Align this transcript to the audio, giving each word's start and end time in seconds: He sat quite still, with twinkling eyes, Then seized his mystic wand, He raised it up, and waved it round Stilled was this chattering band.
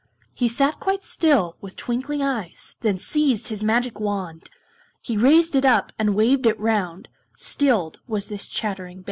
He 0.33 0.47
sat 0.47 0.79
quite 0.79 1.05
still, 1.05 1.57
with 1.61 1.75
twinkling 1.75 2.23
eyes, 2.23 2.75
Then 2.81 2.97
seized 2.97 3.49
his 3.49 3.63
mystic 3.63 3.99
wand, 3.99 4.49
He 4.99 5.15
raised 5.15 5.55
it 5.55 5.63
up, 5.63 5.93
and 5.99 6.15
waved 6.15 6.47
it 6.47 6.59
round 6.59 7.07
Stilled 7.37 7.99
was 8.07 8.25
this 8.25 8.47
chattering 8.47 8.97
band. 8.97 8.99